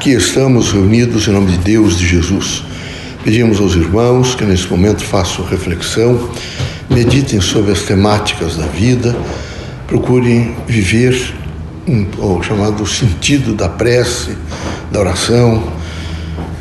Aqui 0.00 0.12
estamos 0.12 0.72
reunidos 0.72 1.28
em 1.28 1.30
nome 1.30 1.52
de 1.52 1.58
Deus, 1.58 1.98
de 1.98 2.08
Jesus. 2.08 2.64
Pedimos 3.22 3.60
aos 3.60 3.74
irmãos 3.74 4.34
que 4.34 4.46
nesse 4.46 4.66
momento 4.66 5.04
façam 5.04 5.44
reflexão, 5.44 6.30
meditem 6.88 7.38
sobre 7.38 7.72
as 7.72 7.82
temáticas 7.82 8.56
da 8.56 8.64
vida, 8.64 9.14
procurem 9.86 10.56
viver 10.66 11.34
um, 11.86 12.06
o 12.16 12.42
chamado 12.42 12.86
sentido 12.86 13.54
da 13.54 13.68
prece, 13.68 14.38
da 14.90 15.00
oração, 15.00 15.70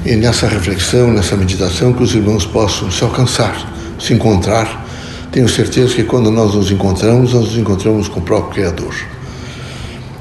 e 0.05 0.17
nessa 0.17 0.45
reflexão, 0.45 1.13
nessa 1.13 1.37
meditação, 1.37 1.93
que 1.93 2.03
os 2.03 2.13
irmãos 2.13 2.45
possam 2.45 2.91
se 2.91 3.01
alcançar, 3.05 3.73
se 3.97 4.13
encontrar. 4.13 4.85
Tenho 5.31 5.47
certeza 5.47 5.95
que 5.95 6.03
quando 6.03 6.29
nós 6.29 6.55
nos 6.55 6.69
encontramos, 6.71 7.33
nós 7.33 7.45
nos 7.45 7.57
encontramos 7.57 8.09
com 8.09 8.19
o 8.19 8.23
próprio 8.23 8.51
Criador. 8.51 8.93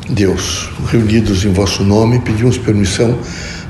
Deus, 0.09 0.70
reunidos 0.90 1.45
em 1.45 1.52
vosso 1.52 1.84
nome, 1.84 2.18
pedimos 2.20 2.56
permissão 2.56 3.18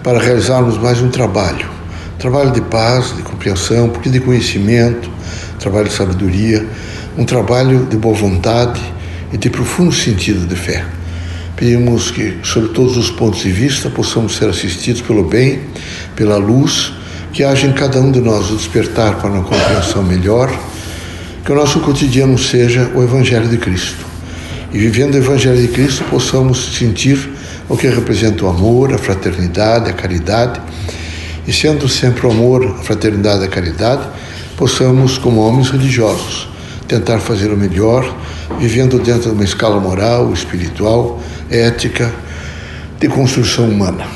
para 0.04 0.20
realizarmos 0.20 0.78
mais 0.78 1.00
um 1.02 1.08
trabalho. 1.08 1.68
Trabalho 2.16 2.52
de 2.52 2.60
paz, 2.60 3.12
de 3.16 3.22
compreensão, 3.22 3.88
porque 3.88 4.08
de 4.08 4.20
conhecimento, 4.20 5.10
trabalho 5.58 5.88
de 5.88 5.94
sabedoria, 5.94 6.64
um 7.16 7.24
trabalho 7.24 7.86
de 7.86 7.96
boa 7.96 8.14
vontade 8.14 8.80
e 9.32 9.36
de 9.36 9.50
profundo 9.50 9.90
sentido 9.90 10.46
de 10.46 10.54
fé. 10.54 10.84
Pedimos 11.56 12.12
que, 12.12 12.38
sob 12.44 12.68
todos 12.68 12.96
os 12.96 13.10
pontos 13.10 13.40
de 13.40 13.50
vista, 13.50 13.90
possamos 13.90 14.36
ser 14.36 14.48
assistidos 14.48 15.02
pelo 15.02 15.24
bem, 15.24 15.62
pela 16.14 16.36
luz, 16.36 16.92
que 17.32 17.42
haja 17.42 17.66
em 17.66 17.72
cada 17.72 18.00
um 18.00 18.12
de 18.12 18.20
nós 18.20 18.48
o 18.52 18.56
despertar 18.56 19.16
para 19.16 19.28
uma 19.28 19.42
compreensão 19.42 20.04
melhor, 20.04 20.56
que 21.44 21.50
o 21.50 21.54
nosso 21.56 21.80
cotidiano 21.80 22.38
seja 22.38 22.92
o 22.94 23.02
Evangelho 23.02 23.48
de 23.48 23.58
Cristo 23.58 24.07
e 24.72 24.78
vivendo 24.78 25.14
o 25.14 25.18
Evangelho 25.18 25.60
de 25.60 25.68
Cristo 25.68 26.04
possamos 26.04 26.76
sentir 26.76 27.18
o 27.68 27.76
que 27.76 27.88
representa 27.88 28.44
o 28.44 28.48
amor, 28.48 28.92
a 28.92 28.98
fraternidade, 28.98 29.88
a 29.88 29.92
caridade, 29.92 30.60
e 31.46 31.52
sendo 31.52 31.88
sempre 31.88 32.26
o 32.26 32.30
amor, 32.30 32.64
a 32.64 32.82
fraternidade 32.82 33.44
a 33.44 33.48
caridade, 33.48 34.06
possamos, 34.56 35.16
como 35.16 35.40
homens 35.40 35.70
religiosos, 35.70 36.48
tentar 36.86 37.18
fazer 37.18 37.50
o 37.52 37.56
melhor, 37.56 38.16
vivendo 38.58 38.98
dentro 38.98 39.30
de 39.30 39.34
uma 39.34 39.44
escala 39.44 39.80
moral, 39.80 40.32
espiritual, 40.32 41.22
ética, 41.50 42.12
de 42.98 43.08
construção 43.08 43.68
humana. 43.68 44.06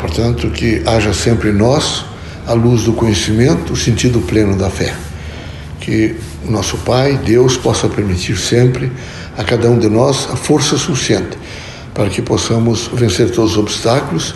Portanto, 0.00 0.50
que 0.50 0.82
haja 0.86 1.12
sempre 1.12 1.50
em 1.50 1.54
nós 1.54 2.04
a 2.46 2.52
luz 2.52 2.84
do 2.84 2.92
conhecimento, 2.92 3.72
o 3.72 3.76
sentido 3.76 4.20
pleno 4.20 4.56
da 4.56 4.68
fé. 4.68 4.94
Que 5.82 6.16
o 6.46 6.50
nosso 6.50 6.78
Pai, 6.78 7.20
Deus, 7.24 7.56
possa 7.56 7.88
permitir 7.88 8.38
sempre 8.38 8.90
a 9.36 9.44
cada 9.44 9.68
um 9.68 9.78
de 9.78 9.88
nós 9.88 10.28
a 10.30 10.36
força 10.36 10.78
suficiente 10.78 11.36
para 11.92 12.08
que 12.08 12.22
possamos 12.22 12.88
vencer 12.92 13.30
todos 13.30 13.52
os 13.52 13.58
obstáculos 13.58 14.34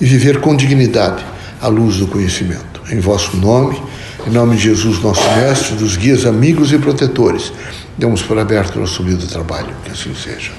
e 0.00 0.04
viver 0.04 0.40
com 0.40 0.54
dignidade 0.54 1.24
à 1.60 1.68
luz 1.68 1.96
do 1.96 2.06
conhecimento. 2.06 2.82
Em 2.90 3.00
vosso 3.00 3.36
nome, 3.36 3.82
em 4.26 4.30
nome 4.30 4.56
de 4.56 4.64
Jesus, 4.64 5.00
nosso 5.00 5.22
Mestre, 5.36 5.76
dos 5.76 5.96
guias, 5.96 6.26
amigos 6.26 6.72
e 6.72 6.78
protetores, 6.78 7.52
damos 7.96 8.22
por 8.22 8.38
aberto 8.38 8.76
o 8.76 8.80
nosso 8.80 9.02
livro 9.02 9.20
de 9.20 9.28
trabalho. 9.28 9.74
Que 9.84 9.90
assim 9.90 10.14
seja. 10.14 10.52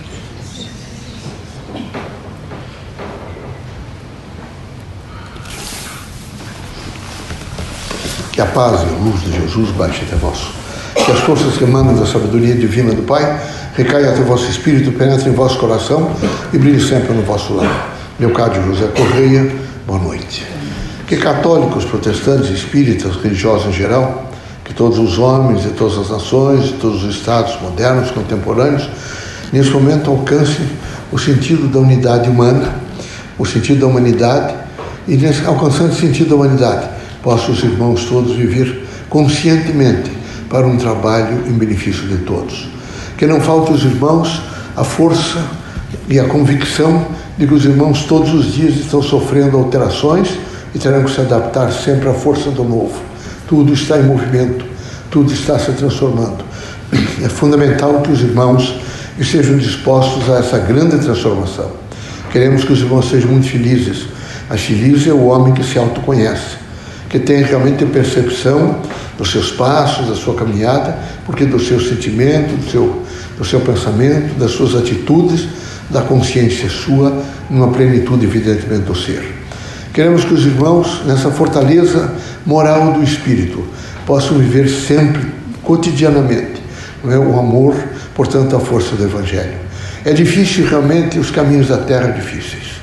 Que 8.34 8.42
a 8.42 8.48
paz 8.48 8.82
e 8.82 8.86
a 8.86 8.98
luz 8.98 9.22
de 9.22 9.32
Jesus 9.32 9.70
baixe 9.78 10.02
até 10.08 10.16
vós. 10.16 10.40
Que 10.96 11.12
as 11.12 11.20
forças 11.20 11.56
que 11.56 11.66
emanam 11.66 11.96
da 11.96 12.04
sabedoria 12.04 12.56
divina 12.56 12.92
do 12.92 13.04
Pai 13.04 13.40
recaia 13.76 14.10
até 14.10 14.22
vosso 14.22 14.50
espírito, 14.50 14.92
penetre 14.92 15.30
em 15.30 15.34
vosso 15.34 15.60
coração 15.60 16.10
e 16.52 16.58
brilhe 16.58 16.82
sempre 16.82 17.14
no 17.14 17.22
vosso 17.22 17.54
lar. 17.54 17.96
Leocádio 18.20 18.64
José 18.64 18.88
Correia, 18.88 19.56
boa 19.86 20.00
noite. 20.00 20.44
Que 21.06 21.16
católicos, 21.16 21.86
protestantes, 21.86 22.50
espíritas, 22.50 23.16
religiosos 23.18 23.68
em 23.68 23.72
geral, 23.72 24.32
que 24.66 24.74
todos 24.74 24.98
os 24.98 25.20
homens 25.20 25.62
de 25.62 25.70
todas 25.70 26.00
as 26.00 26.10
nações, 26.10 26.64
de 26.64 26.74
todos 26.74 27.04
os 27.04 27.16
estados 27.16 27.62
modernos, 27.62 28.10
contemporâneos, 28.10 28.90
nesse 29.52 29.70
momento 29.70 30.10
alcancem 30.10 30.66
o 31.12 31.20
sentido 31.20 31.68
da 31.68 31.78
unidade 31.78 32.32
humana, 32.32 32.74
o 33.38 33.46
sentido 33.46 33.82
da 33.82 33.86
humanidade, 33.86 34.56
e 35.08 35.20
alcançando 35.46 35.92
o 35.92 35.96
sentido 35.96 36.30
da 36.30 36.36
humanidade, 36.36 36.93
possam 37.24 37.54
os 37.54 37.64
irmãos 37.64 38.06
todos 38.06 38.36
viver 38.36 38.86
conscientemente 39.10 40.12
para 40.50 40.68
um 40.68 40.78
trabalho 40.78 41.48
em 41.48 41.54
benefício 41.54 42.08
de 42.08 42.18
todos 42.18 42.74
que 43.24 43.28
não 43.28 43.40
falte 43.40 43.72
aos 43.72 43.84
irmãos 43.84 44.42
a 44.76 44.84
força 44.84 45.42
e 46.10 46.20
a 46.20 46.26
convicção 46.26 47.08
de 47.38 47.48
que 47.48 47.54
os 47.54 47.64
irmãos 47.64 48.04
todos 48.04 48.34
os 48.34 48.54
dias 48.54 48.76
estão 48.76 49.02
sofrendo 49.02 49.58
alterações 49.58 50.28
e 50.76 50.78
terão 50.80 51.04
que 51.04 51.12
se 51.12 51.22
adaptar 51.22 51.72
sempre 51.72 52.10
à 52.10 52.14
força 52.14 52.52
do 52.52 52.64
novo. 52.64 53.02
Tudo 53.48 53.74
está 53.74 53.98
em 53.98 54.04
movimento, 54.04 54.66
tudo 55.10 55.32
está 55.32 55.58
se 55.58 55.72
transformando. 55.72 56.44
É 57.24 57.30
fundamental 57.30 58.02
que 58.02 58.12
os 58.12 58.22
irmãos 58.22 58.76
estejam 59.18 59.58
dispostos 59.58 60.30
a 60.30 60.40
essa 60.40 60.58
grande 60.58 60.98
transformação. 60.98 61.72
Queremos 62.32 62.64
que 62.64 62.74
os 62.74 62.82
irmãos 62.82 63.10
sejam 63.10 63.32
muito 63.32 63.48
felizes. 63.48 64.08
A 64.50 64.58
feliz 64.58 65.08
é 65.08 65.14
o 65.14 65.28
homem 65.28 65.54
que 65.54 65.64
se 65.64 65.78
autoconhece, 65.80 66.58
que 67.14 67.20
tem 67.20 67.44
realmente 67.44 67.86
percepção 67.86 68.76
dos 69.20 69.30
seus 69.30 69.52
passos, 69.52 70.08
da 70.08 70.16
sua 70.16 70.34
caminhada, 70.34 70.98
porque 71.28 71.46
do 71.46 71.60
seu 71.60 71.80
sentimento, 71.80 72.56
do 72.56 72.72
seu, 72.72 73.04
do 73.38 73.46
seu 73.46 73.60
pensamento, 73.60 74.34
das 74.40 74.50
suas 74.50 74.74
atitudes, 74.74 75.48
da 75.92 76.02
consciência 76.02 76.68
sua, 76.68 77.22
numa 77.52 77.68
plenitude, 77.68 78.26
evidentemente, 78.26 78.86
do 78.86 78.96
ser. 78.96 79.24
Queremos 79.94 80.26
que 80.26 80.34
os 80.34 80.44
irmãos, 80.44 81.04
nessa 81.06 81.30
fortaleza 81.30 82.12
moral 82.48 82.94
do 82.94 83.04
espírito, 83.04 83.64
possam 84.08 84.40
viver 84.40 84.68
sempre, 84.68 85.22
cotidianamente, 85.62 86.64
é? 87.06 87.16
o 87.16 87.38
amor, 87.38 87.76
portanto, 88.16 88.56
a 88.56 88.60
força 88.60 88.96
do 88.96 89.04
Evangelho. 89.04 89.60
É 90.04 90.14
difícil 90.14 90.66
realmente 90.68 91.20
os 91.20 91.30
caminhos 91.30 91.68
da 91.68 91.78
terra 91.78 92.08
difíceis. 92.08 92.82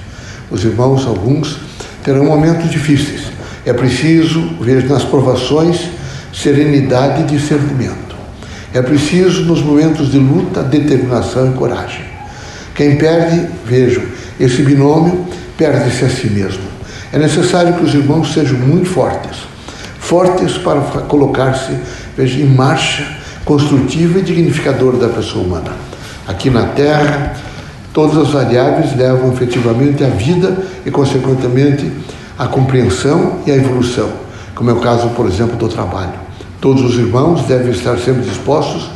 Os 0.53 0.65
irmãos, 0.65 1.05
alguns, 1.05 1.59
terão 2.05 2.25
momentos 2.27 2.71
difíceis. 2.71 3.30
É 3.65 3.73
preciso 3.73 4.41
ver 4.61 4.89
nas 4.89 5.05
provações 5.05 5.89
serenidade 6.33 7.23
e 7.23 7.27
discernimento. 7.27 8.17
É 8.73 8.81
preciso, 8.81 9.43
nos 9.43 9.63
momentos 9.63 10.11
de 10.11 10.19
luta, 10.19 10.63
determinação 10.63 11.51
e 11.51 11.55
coragem. 11.55 12.05
Quem 12.75 12.97
perde, 12.97 13.49
vejam, 13.67 14.03
esse 14.39 14.63
binômio 14.63 15.27
perde-se 15.57 16.05
a 16.05 16.09
si 16.09 16.29
mesmo. 16.31 16.63
É 17.13 17.19
necessário 17.19 17.75
que 17.75 17.85
os 17.85 17.95
irmãos 17.95 18.33
sejam 18.33 18.59
muito 18.59 18.89
fortes 18.89 19.51
fortes 20.11 20.59
para 20.59 20.81
colocar-se 21.03 21.73
em 22.19 22.47
marcha 22.47 23.07
construtiva 23.45 24.19
e 24.19 24.23
dignificadora 24.23 24.97
da 24.97 25.09
pessoa 25.09 25.45
humana. 25.45 25.71
Aqui 26.27 26.51
na 26.51 26.65
Terra, 26.65 27.37
todas 27.95 28.19
as 28.19 28.31
variáveis 28.31 28.97
levam 28.97 29.33
efetivamente 29.33 30.03
à 30.03 30.09
vida 30.09 30.57
e, 30.85 30.91
consequentemente, 30.91 31.93
à 32.41 32.49
compreensão 32.49 33.37
e 33.47 33.53
à 33.53 33.57
evolução 33.57 34.11
como 34.61 34.69
é 34.69 34.75
o 34.75 34.81
caso, 34.81 35.09
por 35.17 35.25
exemplo, 35.25 35.57
do 35.57 35.69
trabalho. 35.69 36.13
Todos 36.61 36.83
os 36.85 36.99
irmãos 36.99 37.45
devem 37.47 37.71
estar 37.71 37.97
sempre 37.97 38.21
dispostos 38.21 38.91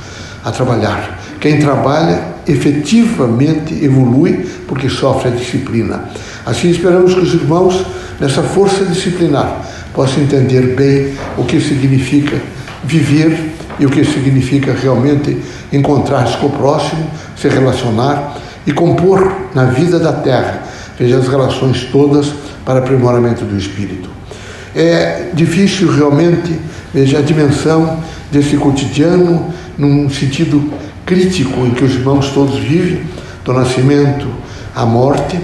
a 0.45 0.53
trabalhar. 0.53 1.19
Quem 1.41 1.59
trabalha 1.59 2.23
efetivamente 2.47 3.83
evolui 3.83 4.47
porque 4.69 4.91
sofre 4.91 5.29
a 5.29 5.31
disciplina. 5.31 6.11
Assim 6.45 6.69
esperamos 6.69 7.15
que 7.15 7.21
os 7.21 7.33
irmãos, 7.33 7.83
nessa 8.21 8.43
força 8.43 8.85
disciplinar, 8.85 9.65
possam 9.95 10.23
entender 10.23 10.75
bem 10.77 11.15
o 11.39 11.45
que 11.45 11.59
significa 11.59 12.37
viver 12.85 13.55
e 13.79 13.87
o 13.87 13.91
que 13.91 14.05
significa 14.05 14.75
realmente 14.75 15.41
encontrar-se 15.73 16.37
com 16.37 16.49
o 16.49 16.51
próximo, 16.51 17.11
se 17.41 17.49
relacionar 17.49 18.37
e 18.67 18.73
compor 18.73 19.33
na 19.55 19.65
vida 19.65 19.99
da 19.99 20.13
terra, 20.13 20.63
veja 20.99 21.17
as 21.17 21.27
relações 21.27 21.85
todas 21.91 22.31
para 22.65 22.79
aprimoramento 22.79 23.45
do 23.45 23.57
espírito. 23.57 24.09
É 24.75 25.31
difícil 25.35 25.91
realmente, 25.93 26.59
veja, 26.93 27.19
a 27.19 27.23
dimensão 27.23 27.99
desse 28.33 28.57
cotidiano 28.57 29.53
num 29.79 30.09
sentido 30.11 30.73
crítico 31.05 31.61
em 31.61 31.71
que 31.71 31.85
os 31.85 31.95
irmãos 31.95 32.31
todos 32.31 32.59
vivem, 32.59 33.03
do 33.45 33.53
nascimento 33.53 34.27
à 34.75 34.87
morte, 34.87 35.39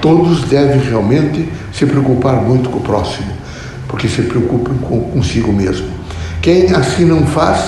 todos 0.00 0.42
devem 0.42 0.80
realmente 0.80 1.48
se 1.72 1.86
preocupar 1.86 2.42
muito 2.42 2.68
com 2.68 2.78
o 2.78 2.82
próximo, 2.82 3.32
porque 3.88 4.08
se 4.08 4.22
preocupam 4.22 4.74
com 4.78 5.00
consigo 5.00 5.52
mesmo. 5.52 5.86
Quem 6.42 6.74
assim 6.74 7.04
não 7.04 7.26
faz, 7.26 7.60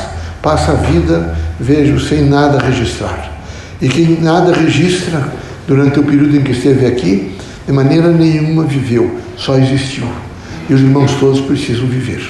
passa 0.43 0.73
a 0.73 0.75
vida, 0.75 1.35
vejo, 1.59 1.99
sem 2.01 2.25
nada 2.25 2.59
registrar. 2.59 3.33
E 3.81 3.89
quem 3.89 4.19
nada 4.21 4.53
registra 4.53 5.33
durante 5.67 5.99
o 5.99 6.03
período 6.03 6.37
em 6.37 6.43
que 6.43 6.53
esteve 6.53 6.85
aqui, 6.85 7.36
de 7.67 7.73
maneira 7.73 8.09
nenhuma 8.09 8.65
viveu, 8.65 9.19
só 9.37 9.59
existiu. 9.59 10.07
E 10.69 10.75
os 10.75 10.81
irmãos 10.81 11.13
todos 11.19 11.41
precisam 11.41 11.87
viver. 11.87 12.23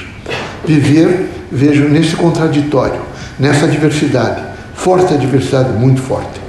Viver, 0.67 1.31
vejo, 1.53 1.89
nesse 1.89 2.17
contraditório, 2.17 3.01
nessa 3.39 3.69
diversidade, 3.69 4.43
forte 4.75 5.15
a 5.15 5.17
diversidade, 5.17 5.73
muito 5.79 6.01
forte. 6.01 6.41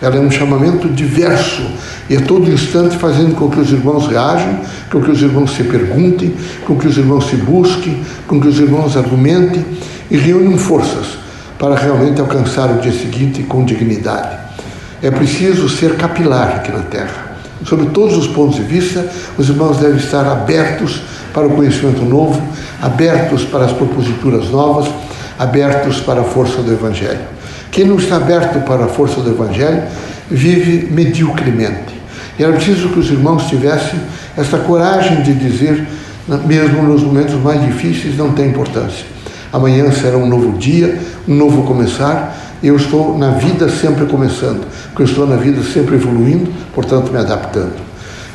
Ela 0.00 0.16
é 0.16 0.20
um 0.20 0.30
chamamento 0.30 0.88
diverso 0.88 1.62
e 2.08 2.16
a 2.16 2.20
todo 2.22 2.50
instante 2.50 2.96
fazendo 2.96 3.34
com 3.34 3.50
que 3.50 3.60
os 3.60 3.70
irmãos 3.70 4.06
reajam, 4.06 4.60
com 4.90 5.00
que 5.02 5.10
os 5.10 5.20
irmãos 5.20 5.54
se 5.54 5.62
perguntem, 5.64 6.34
com 6.66 6.76
que 6.76 6.88
os 6.88 6.96
irmãos 6.96 7.28
se 7.28 7.36
busquem, 7.36 8.02
com 8.26 8.40
que 8.40 8.48
os 8.48 8.58
irmãos 8.58 8.96
argumentem 8.96 9.64
e 10.10 10.16
reúnam 10.16 10.56
forças 10.56 11.18
para 11.58 11.74
realmente 11.74 12.20
alcançar 12.20 12.70
o 12.70 12.80
dia 12.80 12.92
seguinte 12.92 13.42
com 13.42 13.64
dignidade. 13.64 14.38
É 15.02 15.10
preciso 15.10 15.68
ser 15.68 15.96
capilar 15.96 16.56
aqui 16.56 16.72
na 16.72 16.80
Terra. 16.80 17.29
Sob 17.64 17.86
todos 17.90 18.16
os 18.16 18.26
pontos 18.26 18.56
de 18.56 18.62
vista, 18.62 19.06
os 19.36 19.48
irmãos 19.48 19.76
devem 19.76 19.96
estar 19.96 20.26
abertos 20.26 21.02
para 21.32 21.46
o 21.46 21.50
conhecimento 21.50 22.02
novo, 22.02 22.40
abertos 22.80 23.44
para 23.44 23.66
as 23.66 23.72
proposituras 23.72 24.48
novas, 24.50 24.90
abertos 25.38 26.00
para 26.00 26.22
a 26.22 26.24
força 26.24 26.62
do 26.62 26.72
Evangelho. 26.72 27.20
Quem 27.70 27.84
não 27.84 27.96
está 27.96 28.16
aberto 28.16 28.64
para 28.64 28.84
a 28.84 28.88
força 28.88 29.20
do 29.20 29.30
Evangelho 29.30 29.82
vive 30.30 30.88
mediocremente. 30.90 32.00
E 32.38 32.42
era 32.42 32.52
preciso 32.52 32.88
que 32.88 32.98
os 32.98 33.10
irmãos 33.10 33.46
tivessem 33.46 34.00
essa 34.36 34.58
coragem 34.58 35.22
de 35.22 35.34
dizer, 35.34 35.86
mesmo 36.46 36.82
nos 36.82 37.02
momentos 37.02 37.34
mais 37.34 37.60
difíceis, 37.62 38.16
não 38.16 38.32
tem 38.32 38.48
importância. 38.48 39.04
Amanhã 39.52 39.90
será 39.92 40.16
um 40.16 40.26
novo 40.26 40.56
dia, 40.56 40.98
um 41.28 41.34
novo 41.34 41.64
começar. 41.64 42.36
Eu 42.62 42.76
estou 42.76 43.16
na 43.16 43.30
vida 43.30 43.70
sempre 43.70 44.04
começando, 44.04 44.66
porque 44.88 45.02
eu 45.02 45.06
estou 45.06 45.26
na 45.26 45.36
vida 45.36 45.62
sempre 45.62 45.94
evoluindo, 45.94 46.52
portanto 46.74 47.10
me 47.10 47.18
adaptando. 47.18 47.72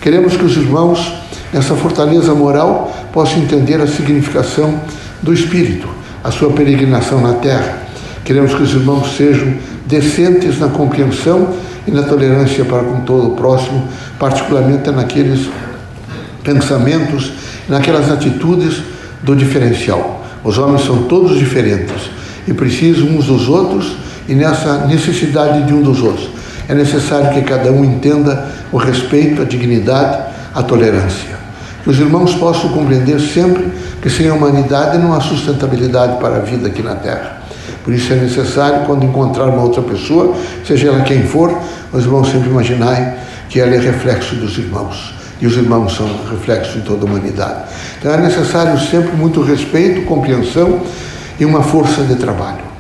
Queremos 0.02 0.36
que 0.36 0.44
os 0.44 0.58
irmãos, 0.58 1.14
nessa 1.54 1.76
fortaleza 1.76 2.34
moral, 2.34 2.92
possam 3.14 3.38
entender 3.38 3.80
a 3.80 3.88
significação 3.88 4.82
do 5.22 5.32
Espírito, 5.32 5.88
a 6.24 6.32
sua 6.32 6.52
peregrinação 6.52 7.22
na 7.22 7.34
terra. 7.34 7.84
Queremos 8.24 8.56
que 8.56 8.64
os 8.64 8.74
irmãos 8.74 9.16
sejam 9.16 9.54
decentes 9.86 10.60
na 10.60 10.70
compreensão 10.70 11.54
e 11.86 11.92
na 11.92 12.02
tolerância 12.02 12.66
para 12.66 12.84
com 12.84 13.02
todo 13.02 13.28
o 13.28 13.36
próximo, 13.36 13.88
particularmente 14.18 14.90
naqueles 14.90 15.48
pensamentos, 16.44 17.32
naquelas 17.70 18.12
atitudes 18.12 18.82
do 19.22 19.36
diferencial. 19.36 20.24
Os 20.44 20.58
homens 20.58 20.84
são 20.84 21.04
todos 21.04 21.38
diferentes 21.38 22.10
e 22.48 22.54
precisam 22.54 23.08
uns 23.10 23.26
dos 23.26 23.48
outros 23.48 24.05
e 24.28 24.34
nessa 24.34 24.86
necessidade 24.88 25.64
de 25.64 25.74
um 25.74 25.82
dos 25.82 26.02
outros. 26.02 26.30
É 26.68 26.74
necessário 26.74 27.32
que 27.32 27.42
cada 27.42 27.72
um 27.72 27.84
entenda 27.84 28.48
o 28.72 28.78
respeito, 28.78 29.42
a 29.42 29.46
dignidade, 29.46 30.24
a 30.54 30.64
tolerância. 30.64 31.36
Que 31.84 31.90
os 31.90 32.00
irmãos 32.00 32.34
possam 32.36 32.70
compreender 32.70 33.20
sempre 33.20 33.72
que 34.02 34.10
sem 34.10 34.28
a 34.28 34.34
humanidade 34.34 34.98
não 34.98 35.14
há 35.14 35.22
sustentabilidade 35.22 36.18
para 36.18 36.38
a 36.38 36.40
vida 36.40 36.68
aqui 36.68 36.82
na 36.82 36.96
Terra. 36.96 37.42
Por 37.84 37.94
isso 37.94 38.12
é 38.14 38.16
necessário, 38.16 38.86
quando 38.88 39.06
encontrar 39.06 39.46
uma 39.46 39.62
outra 39.62 39.84
pessoa, 39.84 40.36
seja 40.66 40.88
ela 40.88 41.02
quem 41.02 41.22
for, 41.24 41.56
os 41.94 42.04
irmãos 42.04 42.30
sempre 42.30 42.50
imaginarem 42.50 43.14
que 43.48 43.60
ela 43.60 43.76
é 43.76 43.80
reflexo 43.80 44.36
dos 44.36 44.58
irmãos. 44.58 45.14
E 45.40 45.46
os 45.46 45.56
irmãos 45.56 45.96
são 45.96 46.08
reflexo 46.32 46.80
de 46.80 46.82
toda 46.82 47.06
a 47.06 47.06
humanidade. 47.06 47.66
Então 48.00 48.12
é 48.12 48.18
necessário 48.18 48.80
sempre 48.80 49.16
muito 49.16 49.42
respeito, 49.44 50.02
compreensão 50.08 50.82
e 51.40 51.46
uma 51.46 51.62
força 51.62 52.02
de 52.02 52.16
trabalho. 52.16 52.75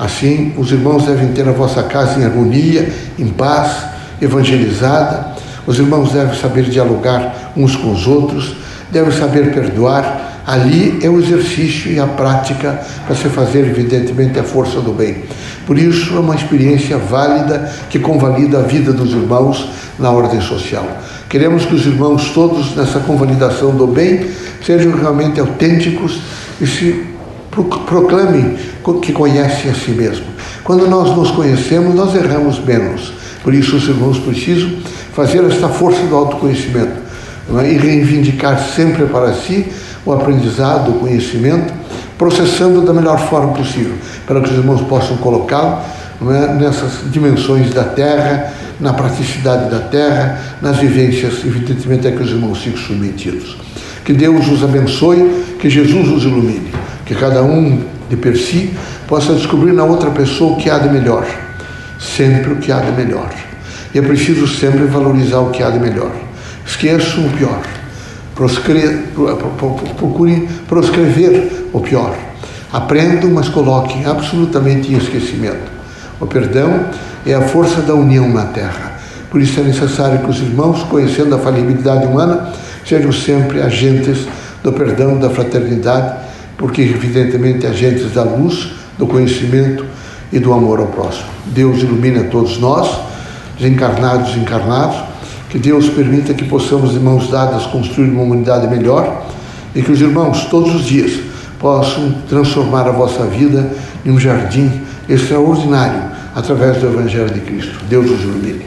Assim, 0.00 0.54
os 0.56 0.72
irmãos 0.72 1.04
devem 1.04 1.28
ter 1.28 1.46
a 1.46 1.52
vossa 1.52 1.82
casa 1.82 2.18
em 2.18 2.24
harmonia, 2.24 2.90
em 3.18 3.28
paz, 3.28 3.84
evangelizada. 4.18 5.34
Os 5.66 5.78
irmãos 5.78 6.10
devem 6.12 6.34
saber 6.40 6.62
dialogar 6.62 7.52
uns 7.54 7.76
com 7.76 7.92
os 7.92 8.06
outros, 8.06 8.56
devem 8.90 9.12
saber 9.12 9.52
perdoar. 9.52 10.42
Ali 10.46 10.98
é 11.02 11.10
o 11.10 11.20
exercício 11.20 11.92
e 11.92 12.00
a 12.00 12.06
prática 12.06 12.80
para 13.06 13.14
se 13.14 13.28
fazer, 13.28 13.58
evidentemente, 13.58 14.38
a 14.38 14.42
força 14.42 14.80
do 14.80 14.94
bem. 14.94 15.16
Por 15.66 15.76
isso, 15.76 16.16
é 16.16 16.18
uma 16.18 16.34
experiência 16.34 16.96
válida 16.96 17.70
que 17.90 17.98
convalida 17.98 18.60
a 18.60 18.62
vida 18.62 18.94
dos 18.94 19.10
irmãos 19.12 19.68
na 19.98 20.10
ordem 20.10 20.40
social. 20.40 20.88
Queremos 21.28 21.66
que 21.66 21.74
os 21.74 21.84
irmãos 21.84 22.30
todos, 22.30 22.74
nessa 22.74 23.00
convalidação 23.00 23.76
do 23.76 23.86
bem, 23.86 24.30
sejam 24.64 24.92
realmente 24.92 25.38
autênticos 25.38 26.18
e 26.58 26.66
se 26.66 27.19
proclamem 27.64 28.56
que 29.02 29.12
conhecem 29.12 29.70
a 29.70 29.74
si 29.74 29.90
mesmo. 29.90 30.26
Quando 30.64 30.88
nós 30.88 31.14
nos 31.16 31.30
conhecemos, 31.30 31.94
nós 31.94 32.14
erramos 32.14 32.58
menos. 32.64 33.12
Por 33.42 33.54
isso, 33.54 33.76
os 33.76 33.88
irmãos 33.88 34.18
precisam 34.18 34.70
fazer 35.12 35.44
esta 35.44 35.68
força 35.68 36.02
do 36.02 36.14
autoconhecimento 36.14 36.92
é? 37.58 37.72
e 37.72 37.76
reivindicar 37.76 38.58
sempre 38.74 39.06
para 39.06 39.32
si 39.32 39.66
o 40.04 40.12
aprendizado, 40.12 40.90
o 40.90 40.94
conhecimento, 40.94 41.72
processando 42.18 42.82
da 42.82 42.92
melhor 42.92 43.18
forma 43.18 43.52
possível, 43.54 43.94
para 44.26 44.40
que 44.40 44.50
os 44.50 44.56
irmãos 44.56 44.82
possam 44.82 45.16
colocá-lo 45.18 45.82
é? 46.32 46.54
nessas 46.54 47.10
dimensões 47.10 47.72
da 47.72 47.84
terra, 47.84 48.52
na 48.78 48.92
praticidade 48.92 49.70
da 49.70 49.80
terra, 49.80 50.40
nas 50.60 50.78
vivências, 50.78 51.44
evidentemente, 51.44 52.06
é 52.06 52.10
que 52.10 52.22
os 52.22 52.30
irmãos 52.30 52.58
ficam 52.58 52.78
submetidos. 52.78 53.56
Que 54.04 54.12
Deus 54.12 54.48
os 54.48 54.62
abençoe, 54.62 55.56
que 55.58 55.68
Jesus 55.68 56.08
os 56.08 56.24
ilumine 56.24 56.70
que 57.10 57.14
cada 57.16 57.42
um 57.42 57.82
de 58.08 58.16
per 58.16 58.36
si 58.36 58.72
possa 59.08 59.34
descobrir 59.34 59.72
na 59.72 59.82
outra 59.82 60.12
pessoa 60.12 60.52
o 60.52 60.56
que 60.56 60.70
há 60.70 60.78
de 60.78 60.88
melhor, 60.88 61.26
sempre 61.98 62.52
o 62.52 62.56
que 62.58 62.70
há 62.70 62.78
de 62.78 62.92
melhor. 62.92 63.28
E 63.92 63.98
é 63.98 64.02
preciso 64.02 64.46
sempre 64.46 64.84
valorizar 64.84 65.40
o 65.40 65.50
que 65.50 65.60
há 65.60 65.70
de 65.70 65.80
melhor. 65.80 66.12
Esqueça 66.64 67.18
o 67.18 67.28
pior. 67.30 67.62
Proscre... 68.32 69.08
Procure 69.96 70.48
proscrever 70.68 71.66
o 71.72 71.80
pior. 71.80 72.14
Aprendam, 72.72 73.32
mas 73.32 73.48
coloquem 73.48 74.06
absolutamente 74.06 74.92
em 74.92 74.96
esquecimento. 74.96 75.68
O 76.20 76.28
perdão 76.28 76.90
é 77.26 77.34
a 77.34 77.40
força 77.40 77.80
da 77.82 77.92
união 77.92 78.28
na 78.28 78.44
terra. 78.44 79.00
Por 79.28 79.40
isso 79.40 79.58
é 79.58 79.64
necessário 79.64 80.20
que 80.20 80.30
os 80.30 80.38
irmãos, 80.38 80.84
conhecendo 80.84 81.34
a 81.34 81.38
falibilidade 81.40 82.06
humana, 82.06 82.52
sejam 82.86 83.10
sempre 83.10 83.60
agentes 83.60 84.28
do 84.62 84.72
perdão, 84.72 85.18
da 85.18 85.28
fraternidade 85.28 86.29
porque 86.60 86.82
evidentemente 86.82 87.66
agentes 87.66 88.12
da 88.12 88.22
luz, 88.22 88.72
do 88.98 89.06
conhecimento 89.06 89.82
e 90.30 90.38
do 90.38 90.52
amor 90.52 90.78
ao 90.78 90.88
próximo. 90.88 91.24
Deus 91.46 91.78
ilumine 91.78 92.18
a 92.18 92.24
todos 92.24 92.58
nós, 92.58 93.00
desencarnados 93.58 94.36
e 94.36 94.40
encarnados, 94.40 95.02
que 95.48 95.58
Deus 95.58 95.88
permita 95.88 96.34
que 96.34 96.44
possamos, 96.44 96.92
de 96.92 97.00
mãos 97.00 97.30
dadas, 97.30 97.64
construir 97.64 98.10
uma 98.10 98.22
humanidade 98.22 98.68
melhor 98.68 99.26
e 99.74 99.82
que 99.82 99.90
os 99.90 100.02
irmãos, 100.02 100.44
todos 100.50 100.74
os 100.74 100.84
dias, 100.84 101.18
possam 101.58 102.12
transformar 102.28 102.86
a 102.86 102.92
vossa 102.92 103.24
vida 103.24 103.72
em 104.04 104.10
um 104.10 104.20
jardim 104.20 104.82
extraordinário 105.08 106.10
através 106.36 106.76
do 106.76 106.88
Evangelho 106.88 107.30
de 107.30 107.40
Cristo. 107.40 107.80
Deus 107.88 108.10
os 108.10 108.20
ilumine. 108.20 108.66